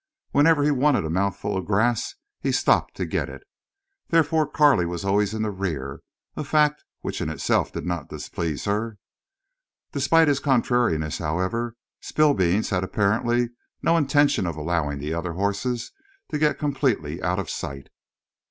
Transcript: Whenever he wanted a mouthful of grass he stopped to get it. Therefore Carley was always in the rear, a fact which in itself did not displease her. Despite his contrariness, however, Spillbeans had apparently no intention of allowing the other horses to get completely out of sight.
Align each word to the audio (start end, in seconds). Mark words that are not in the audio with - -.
Whenever 0.31 0.63
he 0.63 0.71
wanted 0.71 1.05
a 1.05 1.11
mouthful 1.11 1.55
of 1.55 1.67
grass 1.67 2.15
he 2.39 2.51
stopped 2.51 2.95
to 2.95 3.05
get 3.05 3.29
it. 3.29 3.43
Therefore 4.07 4.47
Carley 4.49 4.83
was 4.87 5.05
always 5.05 5.35
in 5.35 5.43
the 5.43 5.51
rear, 5.51 6.01
a 6.35 6.43
fact 6.43 6.83
which 7.01 7.21
in 7.21 7.29
itself 7.29 7.71
did 7.71 7.85
not 7.85 8.09
displease 8.09 8.65
her. 8.65 8.97
Despite 9.91 10.27
his 10.27 10.39
contrariness, 10.39 11.19
however, 11.19 11.75
Spillbeans 12.01 12.71
had 12.71 12.83
apparently 12.83 13.51
no 13.83 13.95
intention 13.95 14.47
of 14.47 14.55
allowing 14.57 14.97
the 14.97 15.13
other 15.13 15.33
horses 15.33 15.91
to 16.29 16.39
get 16.39 16.57
completely 16.57 17.21
out 17.21 17.37
of 17.37 17.47
sight. 17.47 17.89